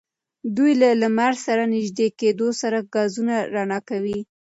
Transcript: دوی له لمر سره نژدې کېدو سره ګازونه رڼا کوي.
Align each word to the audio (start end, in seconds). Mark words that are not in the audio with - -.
دوی 0.55 0.71
له 0.81 0.89
لمر 1.01 1.33
سره 1.45 1.63
نژدې 1.75 2.07
کېدو 2.19 2.47
سره 2.61 2.79
ګازونه 2.95 3.35
رڼا 3.53 3.79
کوي. 3.89 4.19